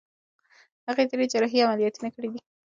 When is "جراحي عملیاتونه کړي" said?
1.31-2.27